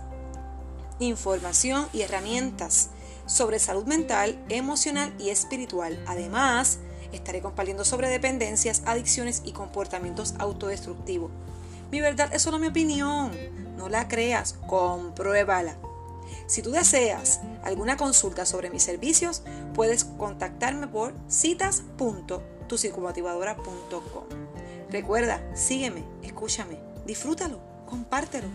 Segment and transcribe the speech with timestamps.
[1.01, 2.91] información y herramientas
[3.27, 6.01] sobre salud mental, emocional y espiritual.
[6.07, 6.79] Además,
[7.13, 11.31] estaré compartiendo sobre dependencias, adicciones y comportamientos autodestructivos.
[11.91, 13.33] Mi verdad es solo mi opinión.
[13.77, 15.77] No la creas, compruébala.
[16.47, 19.43] Si tú deseas alguna consulta sobre mis servicios,
[19.75, 24.25] puedes contactarme por citas.tucicomotivadora.com.
[24.91, 28.49] Recuerda, sígueme, escúchame, disfrútalo, compártelo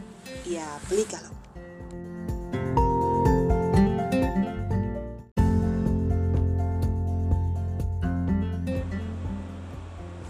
[0.46, 1.35] y aplícalo.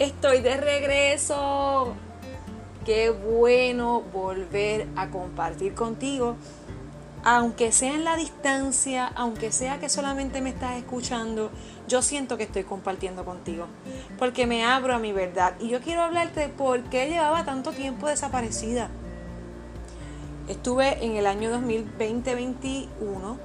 [0.06, 1.95] Estoy de regreso.
[2.86, 6.36] Qué bueno volver a compartir contigo.
[7.23, 11.50] Aunque sea en la distancia, aunque sea que solamente me estás escuchando,
[11.88, 13.66] yo siento que estoy compartiendo contigo.
[14.20, 15.56] Porque me abro a mi verdad.
[15.59, 18.92] Y yo quiero hablarte de por qué llevaba tanto tiempo desaparecida.
[20.48, 23.38] Estuve en el año 2020-21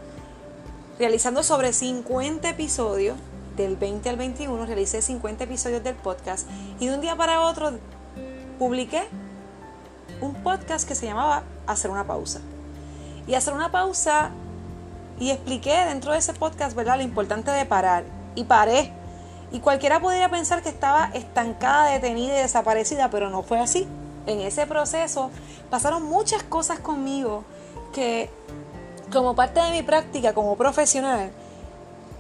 [0.99, 3.17] realizando sobre 50 episodios
[3.61, 7.73] del 20 al 21 realicé 50 episodios del podcast y de un día para otro
[8.59, 9.03] publiqué
[10.21, 12.41] un podcast que se llamaba Hacer una pausa.
[13.27, 14.31] Y hacer una pausa
[15.19, 18.05] y expliqué dentro de ese podcast, ¿verdad?, lo importante de parar.
[18.35, 18.93] Y paré.
[19.53, 23.87] Y cualquiera podría pensar que estaba estancada, detenida y desaparecida, pero no fue así.
[24.27, 25.31] En ese proceso
[25.71, 27.45] pasaron muchas cosas conmigo
[27.93, 28.31] que
[29.13, 31.31] como parte de mi práctica como profesional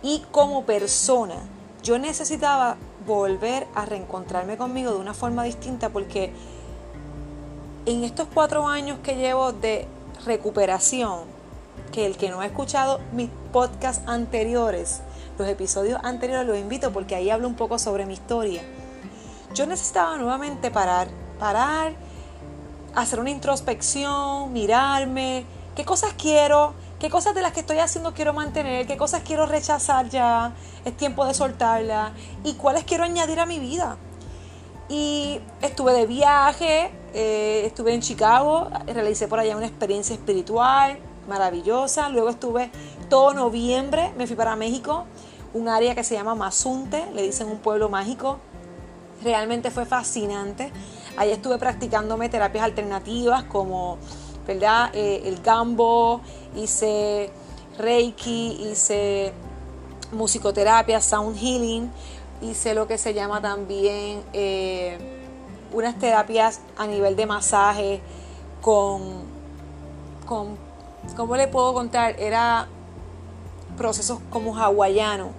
[0.02, 1.36] y como persona,
[1.82, 6.32] yo necesitaba volver a reencontrarme conmigo de una forma distinta porque
[7.86, 9.86] en estos cuatro años que llevo de
[10.24, 11.20] recuperación,
[11.92, 15.00] que el que no ha escuchado mis podcasts anteriores,
[15.38, 18.62] los episodios anteriores, los invito porque ahí hablo un poco sobre mi historia.
[19.54, 21.08] Yo necesitaba nuevamente parar,
[21.38, 21.94] parar,
[22.94, 25.44] hacer una introspección, mirarme,
[25.74, 28.86] qué cosas quiero, ¿Qué cosas de las que estoy haciendo quiero mantener?
[28.86, 30.52] ¿Qué cosas quiero rechazar ya?
[30.84, 32.12] Es tiempo de soltarla.
[32.44, 33.96] ¿Y cuáles quiero añadir a mi vida?
[34.90, 42.10] Y estuve de viaje, eh, estuve en Chicago, realicé por allá una experiencia espiritual maravillosa.
[42.10, 42.70] Luego estuve
[43.08, 45.06] todo noviembre, me fui para México,
[45.54, 48.40] un área que se llama Mazunte, le dicen un pueblo mágico.
[49.24, 50.70] Realmente fue fascinante.
[51.16, 53.96] Allí estuve practicándome terapias alternativas como
[54.46, 54.90] ¿verdad?
[54.94, 56.20] Eh, el gambo,
[56.56, 57.30] hice
[57.78, 59.32] reiki, hice
[60.12, 61.90] musicoterapia, sound healing,
[62.42, 64.98] hice lo que se llama también eh,
[65.72, 68.00] unas terapias a nivel de masaje
[68.60, 69.00] con,
[70.26, 70.56] con,
[71.16, 72.18] ¿cómo le puedo contar?
[72.18, 72.66] Era
[73.76, 75.30] procesos como hawaiano,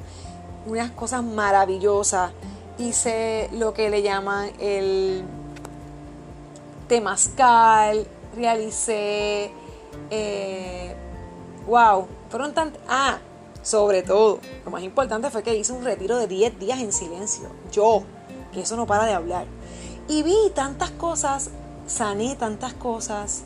[0.66, 2.32] unas cosas maravillosas.
[2.78, 5.24] Hice lo que le llaman el
[6.88, 9.52] temazcal, realicé,
[10.10, 10.96] eh,
[11.68, 12.74] wow, fueron tan...
[12.88, 13.20] Ah,
[13.62, 17.50] sobre todo, lo más importante fue que hice un retiro de 10 días en silencio.
[17.72, 18.04] Yo,
[18.52, 19.46] que eso no para de hablar.
[20.08, 21.52] Y vi tantas cosas,
[21.86, 23.44] sané tantas cosas,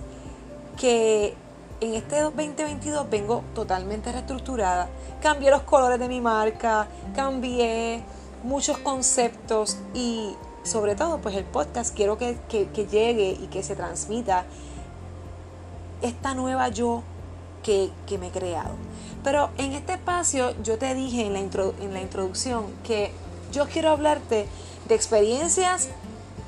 [0.78, 1.36] que
[1.82, 4.88] en este 2022 vengo totalmente reestructurada.
[5.22, 8.02] Cambié los colores de mi marca, cambié
[8.44, 13.76] muchos conceptos y sobre todo pues el podcast quiero que, que llegue y que se
[13.76, 14.46] transmita
[16.06, 17.04] esta nueva yo
[17.64, 18.76] que, me he creado.
[19.24, 23.12] Pero en este espacio yo te dije en la, en la introducción que
[23.52, 24.48] yo quiero hablarte
[24.88, 25.90] de experiencias,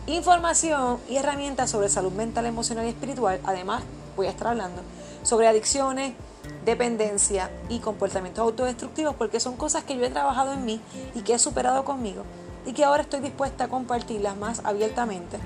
[0.05, 3.39] información y herramientas sobre salud mental, emocional y espiritual.
[3.45, 3.83] Además,
[4.15, 4.81] voy a estar hablando
[5.23, 6.13] sobre adicciones,
[6.65, 10.79] dependencia y comportamientos autodestructivos porque son cosas que yo he trabajado en mí
[11.15, 12.23] y que he superado conmigo
[12.65, 15.39] y que ahora estoy dispuesta a compartirlas más abiertamente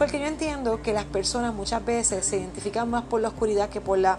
[0.00, 3.82] porque yo entiendo que las personas muchas veces se identifican más por la oscuridad que
[3.82, 4.18] por la,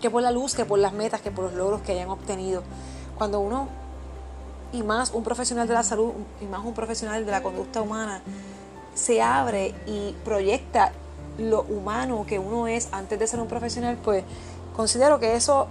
[0.00, 2.64] que por la luz, que por las metas, que por los logros que hayan obtenido.
[3.16, 3.68] Cuando uno,
[4.72, 8.22] y más un profesional de la salud, y más un profesional de la conducta humana,
[8.96, 10.90] se abre y proyecta
[11.38, 14.24] lo humano que uno es antes de ser un profesional, pues
[14.74, 15.68] considero que eso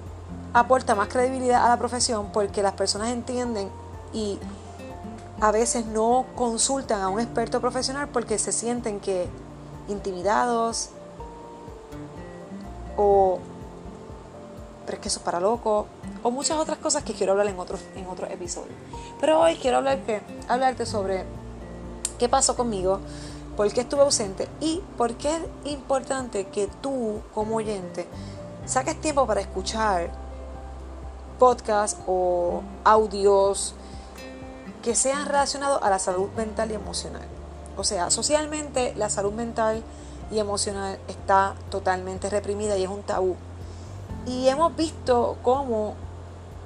[0.53, 3.67] aporta más credibilidad a la profesión porque las personas entienden
[4.13, 4.39] y
[5.39, 9.27] a veces no consultan a un experto profesional porque se sienten que
[9.87, 10.89] intimidados
[12.97, 13.39] o
[14.87, 15.85] pero es que eso es para locos,
[16.23, 18.73] o muchas otras cosas que quiero hablar en otros, en otros episodios.
[19.19, 21.25] Pero hoy quiero hablarte, hablarte sobre
[22.17, 23.01] qué pasó conmigo,
[23.57, 28.07] por qué estuve ausente y por qué es importante que tú, como oyente,
[28.65, 30.09] saques tiempo para escuchar
[31.37, 33.75] podcasts o audios
[34.87, 37.27] que sean relacionados a la salud mental y emocional.
[37.75, 39.83] O sea, socialmente la salud mental
[40.31, 43.35] y emocional está totalmente reprimida y es un tabú.
[44.25, 45.95] Y hemos visto cómo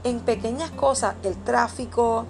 [0.04, 2.28] en pequeñas cosas, el tráfico,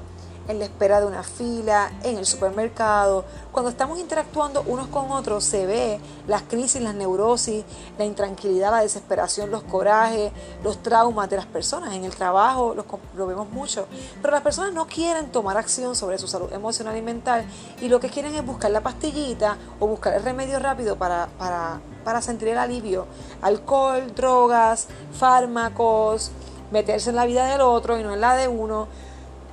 [0.48, 3.26] en la espera de una fila, en el supermercado.
[3.52, 7.64] Cuando estamos interactuando unos con otros se ve las crisis, las neurosis,
[7.98, 10.32] la intranquilidad, la desesperación, los corajes,
[10.64, 11.94] los traumas de las personas.
[11.94, 13.88] En el trabajo lo, vemos mucho.
[14.22, 17.46] Pero las personas no quieren tomar acción sobre su salud emocional y mental
[17.82, 21.80] y lo que quieren es buscar la pastillita o buscar el remedio rápido para, para,
[22.04, 23.06] para sentir el alivio.
[23.42, 26.32] Alcohol, drogas, fármacos,
[26.72, 28.88] meterse en la vida del otro y no en la de uno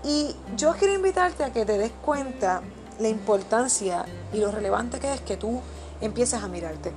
[0.05, 2.63] y yo quiero invitarte a que te des cuenta
[2.99, 5.61] la importancia y lo relevante que es que tú
[6.01, 6.93] empieces a mirarte.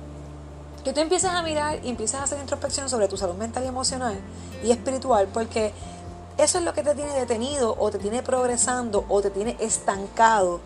[0.84, 3.68] Que tú empieces a mirar y empieces a hacer introspección sobre tu salud mental y
[3.68, 4.18] emocional
[4.64, 5.72] y espiritual, porque
[6.38, 10.60] eso es lo que te tiene detenido o te tiene progresando o te tiene estancado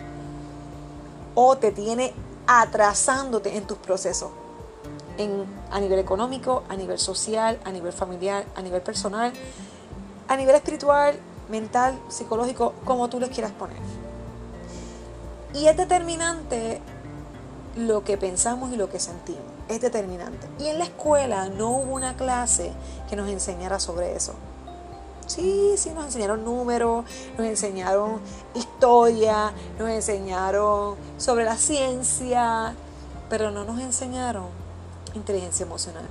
[1.35, 2.15] o te tiene
[2.47, 4.31] atrasándote en tus procesos.
[5.19, 9.33] En, a nivel económico, a nivel social, a nivel familiar, a nivel personal,
[10.29, 11.19] a nivel espiritual
[11.49, 13.77] mental, psicológico, como tú les quieras poner.
[15.55, 16.81] Y es determinante
[17.77, 19.43] lo que pensamos y lo que sentimos.
[19.69, 20.49] Es determinante.
[20.59, 22.73] Y en la escuela no hubo una clase
[23.09, 24.35] que nos enseñara sobre eso.
[25.27, 27.05] Sí, sí, nos enseñaron números,
[27.37, 28.21] nos enseñaron
[28.55, 32.75] historia, nos enseñaron sobre la ciencia,
[33.29, 34.47] pero no nos enseñaron
[35.15, 36.05] inteligencia emocional,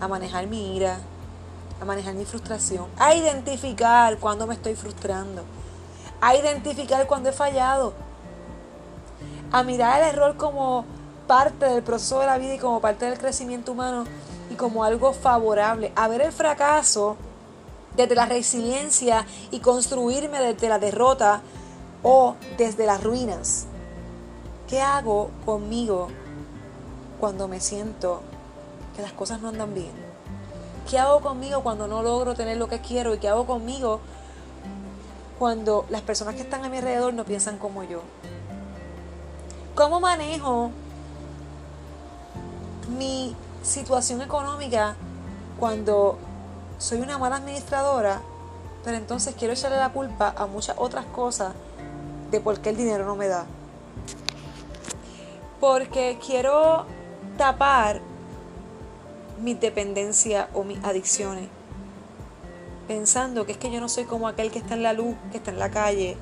[0.00, 0.98] a manejar mi ira,
[1.82, 5.42] a manejar mi frustración, a identificar cuando me estoy frustrando,
[6.20, 7.92] a identificar cuando he fallado,
[9.50, 10.84] a mirar el error como
[11.26, 14.04] parte del proceso de la vida y como parte del crecimiento humano
[14.48, 17.16] y como algo favorable, a ver el fracaso
[17.96, 21.42] desde la resiliencia y construirme desde la derrota
[22.04, 23.66] o desde las ruinas.
[24.68, 26.06] ¿Qué hago conmigo
[27.18, 28.22] cuando me siento
[28.94, 30.01] que las cosas no andan bien?
[30.88, 33.14] ¿Qué hago conmigo cuando no logro tener lo que quiero?
[33.14, 34.00] ¿Y qué hago conmigo
[35.38, 38.02] cuando las personas que están a mi alrededor no piensan como yo?
[39.74, 40.70] ¿Cómo manejo
[42.96, 44.96] mi situación económica
[45.58, 46.18] cuando
[46.78, 48.20] soy una mala administradora,
[48.84, 51.52] pero entonces quiero echarle la culpa a muchas otras cosas
[52.30, 53.46] de por qué el dinero no me da?
[55.60, 56.84] Porque quiero
[57.38, 58.02] tapar
[59.40, 61.48] mi dependencia o mis adicciones.
[62.88, 65.38] Pensando que es que yo no soy como aquel que está en la luz, que
[65.38, 66.16] está en la calle,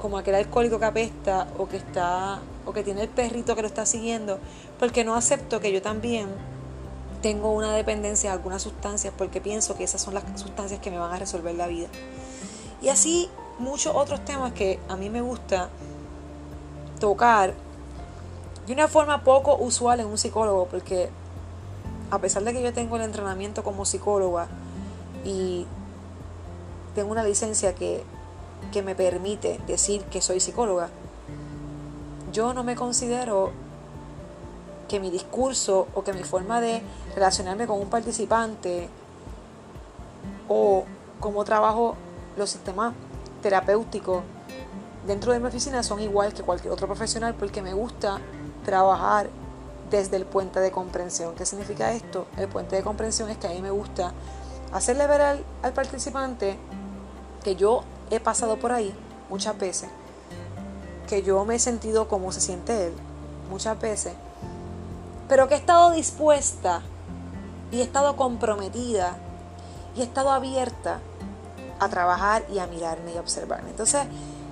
[0.00, 3.68] como aquel alcohólico que apesta o que está o que tiene el perrito que lo
[3.68, 4.38] está siguiendo,
[4.78, 6.28] porque no acepto que yo también
[7.22, 10.98] tengo una dependencia a algunas sustancias porque pienso que esas son las sustancias que me
[10.98, 11.88] van a resolver la vida.
[12.82, 15.70] Y así muchos otros temas que a mí me gusta
[17.00, 17.54] tocar
[18.66, 21.08] de una forma poco usual en un psicólogo, porque
[22.10, 24.48] a pesar de que yo tengo el entrenamiento como psicóloga
[25.24, 25.66] y
[26.94, 28.04] tengo una licencia que,
[28.72, 30.88] que me permite decir que soy psicóloga,
[32.32, 33.50] yo no me considero
[34.88, 36.80] que mi discurso o que mi forma de
[37.14, 38.88] relacionarme con un participante
[40.48, 40.84] o
[41.18, 41.96] cómo trabajo
[42.36, 42.94] los sistemas
[43.42, 44.22] terapéuticos
[45.06, 48.18] dentro de mi oficina son igual que cualquier otro profesional porque me gusta
[48.64, 49.28] trabajar
[49.90, 51.34] desde el puente de comprensión.
[51.34, 52.26] ¿Qué significa esto?
[52.36, 54.12] El puente de comprensión es que a mí me gusta
[54.72, 56.58] hacerle ver al, participante
[57.42, 58.94] que yo he pasado por ahí
[59.28, 59.88] muchas veces,
[61.08, 62.92] que yo me he sentido como se siente él
[63.50, 64.14] muchas veces,
[65.28, 66.82] pero que he estado dispuesta
[67.70, 69.16] y he estado comprometida
[69.96, 71.00] y he estado abierta
[71.78, 73.70] a trabajar y a mirarme y a observarme.
[73.70, 74.06] Entonces,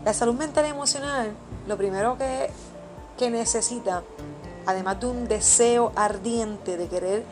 [0.04, 1.32] la salud mental y emocional,
[1.66, 2.50] lo primero que,
[3.16, 4.02] que necesita
[4.66, 7.24] además de un deseo ardiente de querer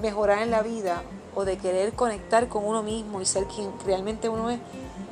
[0.00, 1.02] mejorar en la vida
[1.34, 4.60] o de querer conectar con uno mismo y ser quien realmente uno es,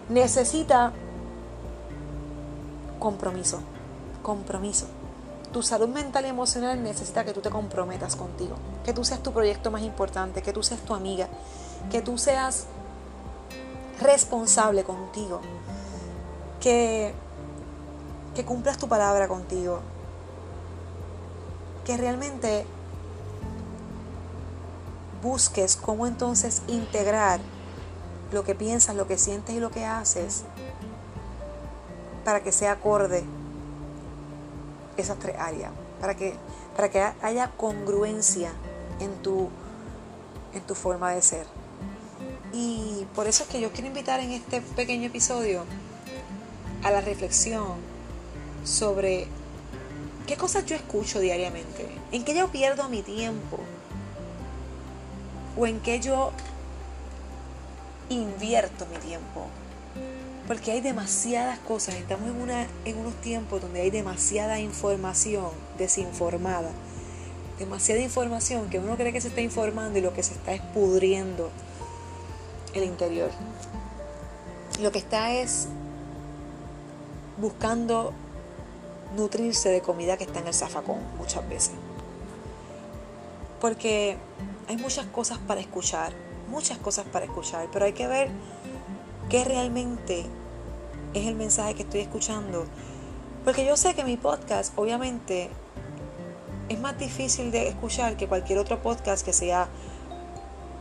[0.08, 0.92] necesita
[2.98, 3.60] compromiso,
[4.22, 4.86] compromiso.
[5.52, 9.32] Tu salud mental y emocional necesita que tú te comprometas contigo, que tú seas tu
[9.32, 11.28] proyecto más importante, que tú seas tu amiga,
[11.90, 12.66] que tú seas
[14.00, 15.40] responsable contigo,
[16.60, 17.12] que,
[18.34, 19.80] que cumplas tu palabra contigo,
[21.84, 22.64] que realmente
[25.22, 27.40] busques cómo entonces integrar
[28.32, 30.44] lo que piensas, lo que sientes y lo que haces
[32.24, 33.24] para que sea acorde
[34.96, 36.34] esas tres áreas, para que,
[36.76, 38.52] para que haya congruencia
[39.00, 39.48] en tu,
[40.52, 41.46] en tu forma de ser.
[42.52, 45.64] Y por eso es que yo quiero invitar en este pequeño episodio
[46.82, 47.76] a la reflexión
[48.64, 49.28] sobre
[50.30, 53.58] qué cosas yo escucho diariamente, en qué yo pierdo mi tiempo
[55.58, 56.30] o en qué yo
[58.10, 59.48] invierto mi tiempo.
[60.46, 66.70] Porque hay demasiadas cosas, estamos en, una, en unos tiempos donde hay demasiada información desinformada,
[67.58, 70.60] demasiada información que uno cree que se está informando y lo que se está es
[70.60, 71.50] pudriendo
[72.72, 73.32] el interior.
[74.80, 75.66] Lo que está es
[77.36, 78.14] buscando
[79.16, 81.72] nutrirse de comida que está en el zafacón muchas veces.
[83.60, 84.16] Porque
[84.68, 86.12] hay muchas cosas para escuchar,
[86.48, 88.30] muchas cosas para escuchar, pero hay que ver
[89.28, 90.24] qué realmente
[91.14, 92.66] es el mensaje que estoy escuchando.
[93.44, 95.50] Porque yo sé que mi podcast, obviamente,
[96.68, 99.68] es más difícil de escuchar que cualquier otro podcast que sea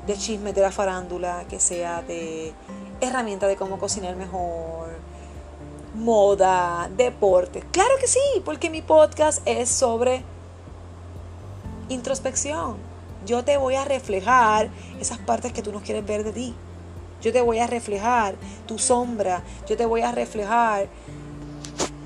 [0.05, 2.53] de chismes de la farándula, que sea de
[3.01, 4.88] herramientas de cómo cocinar mejor,
[5.99, 7.61] moda, deporte.
[7.71, 10.23] Claro que sí, porque mi podcast es sobre
[11.89, 12.77] introspección.
[13.25, 16.55] Yo te voy a reflejar esas partes que tú no quieres ver de ti.
[17.21, 19.43] Yo te voy a reflejar tu sombra.
[19.67, 20.87] Yo te voy a reflejar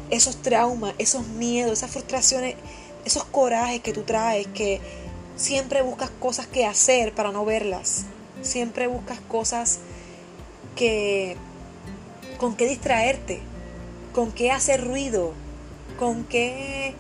[0.10, 2.56] esos traumas, esos miedos, esas frustraciones,
[3.06, 4.82] esos corajes que tú traes, que
[5.36, 8.06] siempre buscas cosas que hacer para no verlas.
[8.42, 9.80] Siempre buscas cosas
[10.76, 11.38] que
[12.38, 13.42] con qué distraerte,
[14.14, 15.32] con qué hacer ruido,
[16.00, 16.96] con qué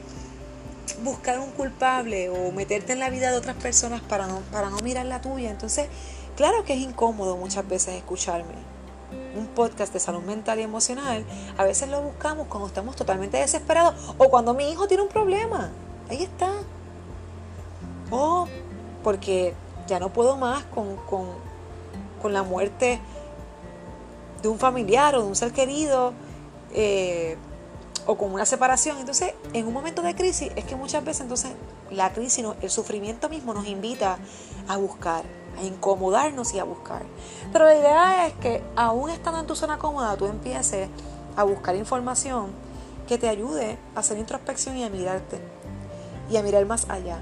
[1.03, 4.77] buscar un culpable o meterte en la vida de otras personas para no, para no
[4.79, 5.49] mirar la tuya.
[5.49, 5.87] Entonces,
[6.35, 8.73] claro que es incómodo muchas veces escucharme.
[9.35, 11.25] Un podcast de salud mental y emocional,
[11.57, 15.71] a veces lo buscamos cuando estamos totalmente desesperados o cuando mi hijo tiene un problema.
[16.09, 16.51] Ahí está.
[18.11, 18.47] O
[19.03, 19.53] porque
[19.87, 21.27] ya no puedo más con, con,
[22.21, 22.99] con la muerte
[24.41, 26.13] de un familiar o de un ser querido.
[26.73, 27.37] Eh,
[28.05, 28.97] o con una separación.
[28.99, 31.51] Entonces, en un momento de crisis, es que muchas veces entonces
[31.89, 34.17] la crisis, el sufrimiento mismo nos invita
[34.67, 35.23] a buscar,
[35.57, 37.03] a incomodarnos y a buscar.
[37.51, 40.89] Pero la idea es que aún estando en tu zona cómoda, tú empieces
[41.35, 42.51] a buscar información
[43.07, 45.39] que te ayude a hacer introspección y a mirarte.
[46.29, 47.19] Y a mirar más allá.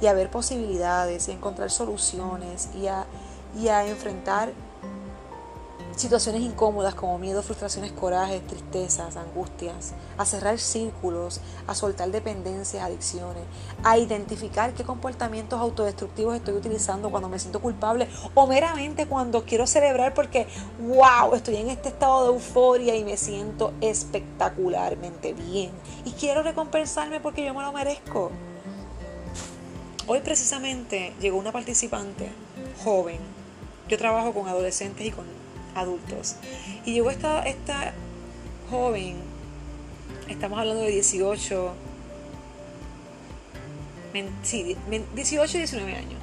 [0.00, 3.04] Y a ver posibilidades y a encontrar soluciones y a,
[3.58, 4.52] y a enfrentar
[6.00, 13.42] situaciones incómodas como miedo, frustraciones, corajes, tristezas, angustias, a cerrar círculos, a soltar dependencias, adicciones,
[13.84, 19.66] a identificar qué comportamientos autodestructivos estoy utilizando cuando me siento culpable o meramente cuando quiero
[19.66, 20.46] celebrar porque,
[20.80, 25.70] wow, estoy en este estado de euforia y me siento espectacularmente bien
[26.06, 28.30] y quiero recompensarme porque yo me lo merezco.
[30.06, 32.30] Hoy precisamente llegó una participante
[32.82, 33.18] joven.
[33.86, 35.39] Yo trabajo con adolescentes y con
[35.74, 36.36] adultos.
[36.84, 37.92] Y llegó esta, esta
[38.70, 39.16] joven,
[40.28, 41.72] estamos hablando de 18,
[44.42, 44.76] sí,
[45.14, 46.20] 18 y 19 años.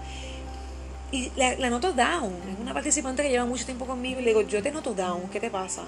[1.12, 4.30] Y la, la, noto down, es una participante que lleva mucho tiempo conmigo y le
[4.32, 5.84] digo, yo te noto down, ¿qué te pasa?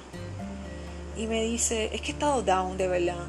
[1.18, 3.26] Y me dice, es que he estado down de verdad.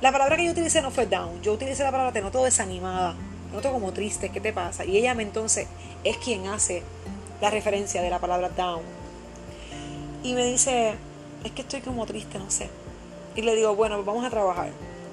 [0.00, 3.14] La palabra que yo utilicé no fue down, yo utilicé la palabra te noto desanimada,
[3.50, 4.84] te noto como triste, ¿qué te pasa?
[4.84, 5.68] Y ella me entonces
[6.02, 6.82] es quien hace
[7.40, 9.01] la referencia de la palabra down
[10.22, 10.94] y me dice,
[11.44, 12.68] es que estoy como triste, no sé.
[13.34, 14.70] Y le digo, bueno, pues vamos a trabajar.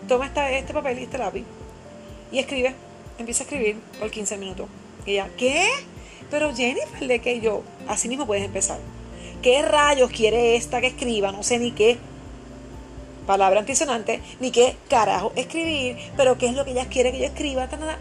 [0.07, 1.45] Toma esta, este papel y este lápiz
[2.31, 2.75] y escribe.
[3.17, 4.67] Empieza a escribir por 15 minutos.
[5.05, 5.67] Y ella, ¿qué?
[6.29, 7.63] Pero Jennifer, ¿de qué yo?
[7.87, 8.79] Así mismo puedes empezar.
[9.41, 11.31] ¿Qué rayos quiere esta que escriba?
[11.31, 11.97] No sé ni qué
[13.25, 17.25] palabra antisonante, ni qué carajo escribir, pero qué es lo que ella quiere que yo
[17.25, 17.67] escriba.
[17.67, 17.97] Nada.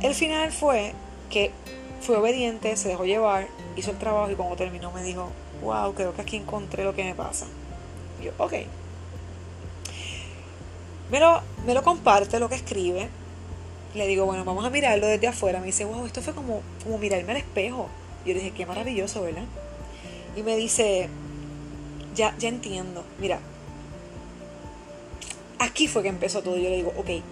[0.00, 0.92] El final fue
[1.30, 1.50] que
[2.00, 5.30] fue obediente, se dejó llevar, hizo el trabajo y cuando terminó me dijo,
[5.62, 7.46] wow, creo que aquí encontré lo que me pasa.
[8.22, 8.52] Yo, ok.
[11.10, 13.08] Me lo, me lo comparte lo que escribe.
[13.94, 15.60] Le digo, bueno, vamos a mirarlo desde afuera.
[15.60, 17.88] Me dice, wow, esto fue como, como mirarme al espejo.
[18.24, 19.44] Yo dije, qué maravilloso, ¿verdad?
[20.36, 21.08] Y me dice,
[22.14, 23.04] ya, ya entiendo.
[23.20, 23.38] Mira,
[25.58, 26.56] aquí fue que empezó todo.
[26.56, 27.22] Yo le digo, ok,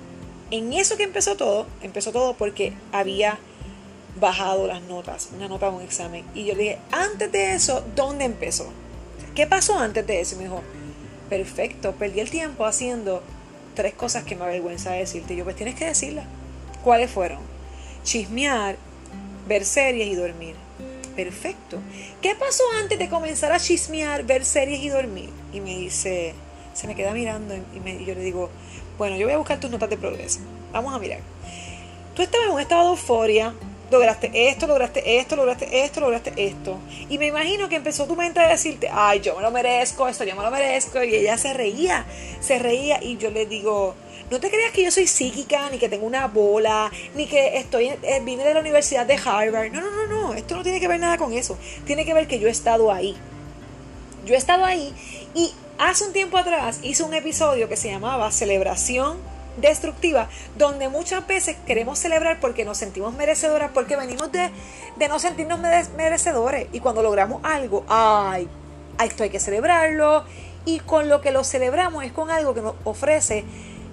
[0.50, 3.38] en eso que empezó todo, empezó todo porque había
[4.20, 6.24] bajado las notas, una nota de un examen.
[6.34, 8.66] Y yo le dije, antes de eso, ¿dónde empezó?
[9.34, 10.34] ¿Qué pasó antes de eso?
[10.34, 10.62] Y me dijo,
[11.28, 13.22] perfecto, perdí el tiempo haciendo
[13.74, 15.34] tres cosas que me avergüenza decirte.
[15.34, 16.26] Y yo, pues tienes que decirlas.
[16.82, 17.54] ¿Cuáles fueron?
[18.04, 18.76] chismear,
[19.48, 20.54] ver series y dormir.
[21.16, 21.80] Perfecto.
[22.20, 25.30] ¿Qué pasó antes de comenzar a chismear, ver series y dormir?
[25.52, 26.34] Y me dice,
[26.74, 28.50] se me queda mirando y, y yo le digo,
[28.98, 30.40] bueno, yo voy a buscar tus notas de progreso.
[30.72, 31.20] Vamos a mirar.
[32.14, 33.54] Tú estabas en un estado de euforia,
[33.90, 36.78] lograste esto, lograste esto, lograste esto, lograste esto.
[37.08, 40.24] Y me imagino que empezó tu mente a decirte, ay, yo me lo merezco, esto
[40.24, 41.02] yo me lo merezco.
[41.02, 42.06] Y ella se reía,
[42.40, 43.94] se reía y yo le digo,
[44.30, 47.88] no te creas que yo soy psíquica, ni que tengo una bola, ni que estoy
[47.88, 49.70] eh, vine de la Universidad de Harvard.
[49.70, 51.58] No, no, no, no, esto no tiene que ver nada con eso.
[51.86, 53.16] Tiene que ver que yo he estado ahí.
[54.24, 54.94] Yo he estado ahí
[55.34, 61.26] y hace un tiempo atrás hice un episodio que se llamaba Celebración destructiva, donde muchas
[61.26, 64.50] veces queremos celebrar porque nos sentimos merecedoras, porque venimos de,
[64.96, 66.68] de no sentirnos merecedores.
[66.72, 68.48] Y cuando logramos algo, ay,
[69.04, 70.24] esto hay que celebrarlo.
[70.64, 73.44] Y con lo que lo celebramos es con algo que nos ofrece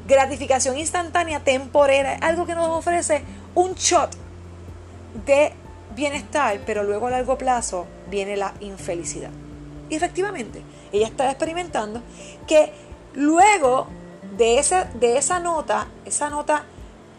[0.07, 3.23] gratificación instantánea, temporera, algo que nos ofrece
[3.55, 4.11] un shot
[5.25, 5.53] de
[5.95, 9.31] bienestar, pero luego a largo plazo viene la infelicidad.
[9.89, 12.01] Y efectivamente, ella está experimentando
[12.47, 12.71] que
[13.13, 13.87] luego
[14.37, 16.65] de esa, de esa nota, esa nota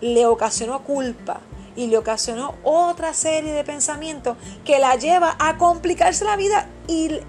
[0.01, 1.41] le ocasionó culpa
[1.77, 7.21] y le ocasionó otra serie de pensamientos que la lleva a complicarse la vida y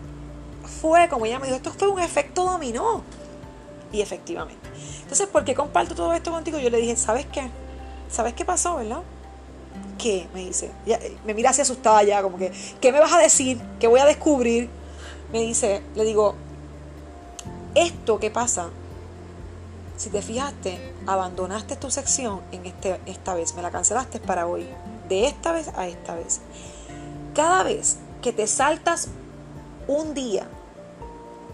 [0.81, 3.03] fue, como ella me dijo, esto fue un efecto dominó.
[3.91, 4.67] Y efectivamente.
[5.01, 6.57] Entonces, ¿por qué comparto todo esto contigo?
[6.57, 7.49] Yo le dije, ¿sabes qué?
[8.09, 9.01] ¿Sabes qué pasó, verdad?
[9.97, 10.27] ¿Qué?
[10.33, 10.71] Me dice.
[11.25, 13.61] me mira así asustada ya, como que, ¿qué me vas a decir?
[13.79, 14.69] ¿Qué voy a descubrir?
[15.31, 16.35] Me dice, le digo,
[17.75, 18.69] esto que pasa
[20.03, 24.67] si te fijaste, abandonaste tu sección en este, esta vez, me la cancelaste para hoy,
[25.07, 26.41] de esta vez a esta vez.
[27.33, 29.07] Cada vez que te saltas
[29.88, 30.45] un día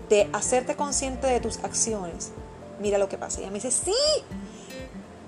[0.09, 2.31] de hacerte consciente de tus acciones,
[2.79, 3.39] mira lo que pasa.
[3.39, 3.93] Ella me dice, sí,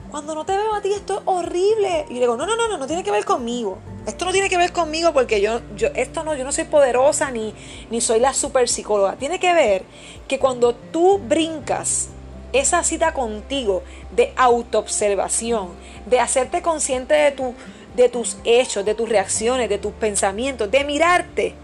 [0.10, 2.08] cuando no te veo a ti esto es horrible.
[2.10, 3.78] Y le digo, no, no, no, no, no tiene que ver conmigo.
[4.08, 7.30] Esto no tiene que ver conmigo porque yo, yo, esto no, yo no soy poderosa
[7.30, 7.54] ni,
[7.92, 9.16] ni soy la super psicóloga.
[9.18, 9.84] Tiene que ver
[10.28, 12.10] que cuando tú brincas
[12.54, 13.84] esa cita contigo
[14.16, 15.70] de autoobservación,
[16.06, 17.54] de hacerte consciente de, tu,
[17.96, 21.56] de tus hechos, de tus reacciones, de tus pensamientos, de mirarte,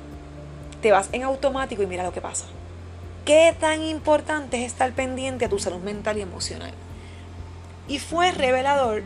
[0.81, 2.45] te vas en automático y mira lo que pasa.
[3.25, 6.71] ¿Qué tan importante es estar pendiente a tu salud mental y emocional?
[7.87, 9.03] Y fue revelador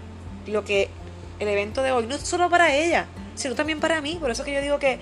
[0.48, 0.90] lo que
[1.40, 4.18] el evento de hoy, no solo para ella, sino también para mí.
[4.20, 5.00] Por eso que yo digo que,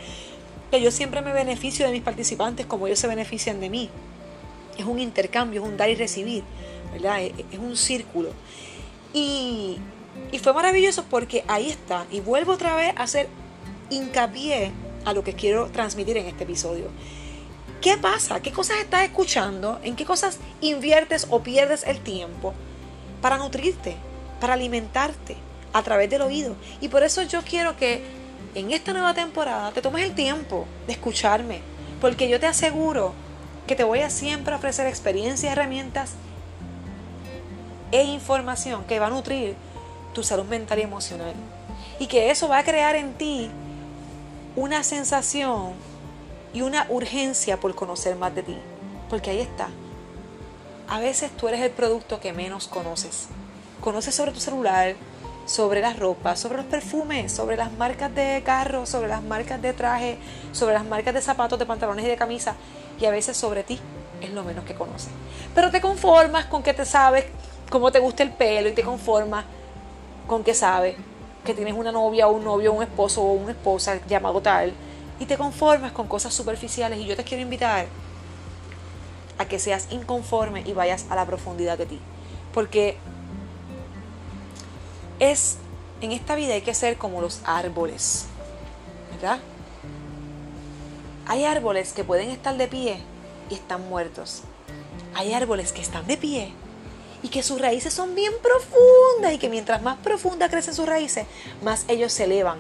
[0.72, 3.90] que yo siempre me beneficio de mis participantes como ellos se benefician de mí.
[4.80, 6.44] Es un intercambio, es un dar y recibir.
[6.92, 7.22] ¿verdad?
[7.22, 8.30] Es un círculo.
[9.14, 9.78] Y,
[10.32, 12.06] y fue maravilloso porque ahí está.
[12.12, 13.28] Y vuelvo otra vez a hacer
[13.90, 14.72] hincapié
[15.06, 16.86] a lo que quiero transmitir en este episodio.
[17.82, 18.42] ¿Qué pasa?
[18.42, 19.80] ¿Qué cosas estás escuchando?
[19.84, 22.54] ¿En qué cosas inviertes o pierdes el tiempo
[23.22, 23.96] para nutrirte,
[24.42, 25.38] para alimentarte
[25.72, 26.56] a través del oído?
[26.82, 28.02] Y por eso yo quiero que
[28.54, 31.62] en esta nueva temporada te tomes el tiempo de escucharme,
[32.02, 33.14] porque yo te aseguro
[33.70, 36.14] que te voy a siempre ofrecer experiencias, herramientas
[37.92, 39.56] e información que va a nutrir
[40.16, 41.36] tu salud mental y emocional.
[42.00, 43.52] Y que eso va a crear en ti
[44.56, 45.74] una sensación
[46.52, 48.58] y una urgencia por conocer más de ti.
[49.08, 49.70] Porque ahí está.
[50.88, 53.28] A veces tú eres el producto que menos conoces.
[53.82, 54.96] Conoces sobre tu celular,
[55.46, 59.74] sobre las ropas, sobre los perfumes, sobre las marcas de carro, sobre las marcas de
[59.74, 60.18] traje,
[60.54, 62.56] sobre las marcas de zapatos, de pantalones y de camisa.
[63.00, 63.80] Y a veces sobre ti
[64.22, 65.10] es lo menos que conoces.
[65.56, 67.26] Pero te conformas con que te sabes
[67.70, 69.46] cómo te gusta el pelo y te conformas
[70.28, 70.96] con que sabes
[71.46, 74.74] que tienes una novia o un novio, un esposo o una esposa llamado tal
[75.20, 77.88] y te conformas con cosas superficiales y yo te quiero invitar
[79.38, 82.00] a que seas inconforme y vayas a la profundidad de ti.
[82.54, 82.98] Porque
[85.20, 85.58] es
[86.02, 88.26] en esta vida hay que ser como los árboles,
[89.12, 89.40] ¿verdad?
[91.30, 93.04] Hay árboles que pueden estar de pie
[93.52, 94.42] y están muertos.
[95.14, 96.52] Hay árboles que están de pie
[97.22, 101.28] y que sus raíces son bien profundas y que mientras más profunda crecen sus raíces,
[101.62, 102.58] más ellos se elevan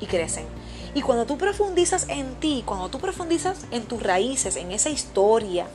[0.00, 0.46] y crecen.
[0.94, 5.66] Y cuando tú profundizas en ti, cuando tú profundizas en tus raíces, en esa historia,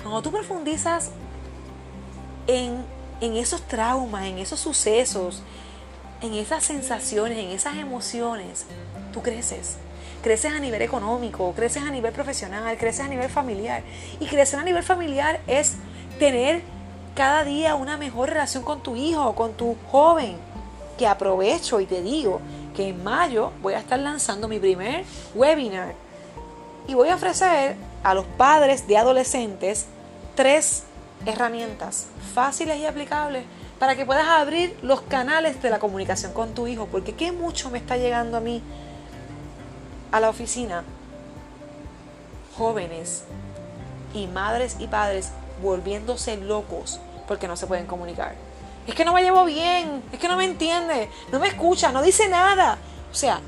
[0.00, 1.10] cuando tú profundizas
[2.46, 2.86] en,
[3.20, 5.42] en esos traumas, en esos sucesos,
[6.22, 8.64] en esas sensaciones, en esas emociones,
[9.12, 9.76] tú creces.
[10.22, 13.82] Creces a nivel económico, creces a nivel profesional, creces a nivel familiar.
[14.20, 15.74] Y crecer a nivel familiar es
[16.18, 16.62] tener
[17.14, 20.36] cada día una mejor relación con tu hijo, con tu joven.
[20.96, 22.40] Que aprovecho y te digo
[22.76, 25.04] que en mayo voy a estar lanzando mi primer
[25.34, 25.94] webinar
[26.86, 29.86] y voy a ofrecer a los padres de adolescentes
[30.34, 30.84] tres
[31.26, 33.44] herramientas fáciles y aplicables
[33.78, 37.70] para que puedas abrir los canales de la comunicación con tu hijo, porque qué mucho
[37.70, 38.62] me está llegando a mí
[40.12, 40.84] a la oficina
[42.56, 43.24] jóvenes
[44.14, 48.34] y madres y padres volviéndose locos porque no se pueden comunicar.
[48.86, 52.02] Es que no me llevo bien, es que no me entiende, no me escucha, no
[52.02, 52.78] dice nada.
[53.10, 53.40] O sea,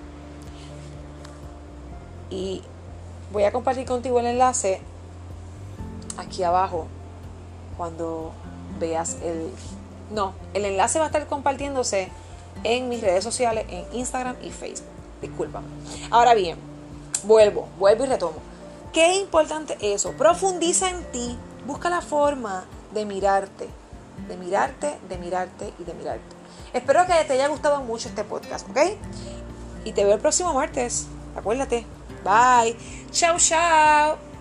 [2.30, 2.62] y
[3.32, 4.80] voy a compartir contigo el enlace
[6.16, 6.86] aquí abajo
[7.76, 8.32] cuando
[8.78, 9.50] veas el...
[10.12, 12.10] No, el enlace va a estar compartiéndose
[12.62, 14.93] en mis redes sociales, en Instagram y Facebook.
[15.20, 15.66] Discúlpame.
[16.10, 16.58] Ahora bien,
[17.24, 18.38] vuelvo, vuelvo y retomo.
[18.92, 20.12] Qué importante eso.
[20.12, 21.38] Profundiza en ti.
[21.66, 23.68] Busca la forma de mirarte,
[24.28, 26.36] de mirarte, de mirarte y de mirarte.
[26.72, 28.78] Espero que te haya gustado mucho este podcast, ¿ok?
[29.84, 31.06] Y te veo el próximo martes.
[31.36, 31.86] Acuérdate.
[32.24, 32.76] Bye.
[33.10, 34.33] Chao, chao.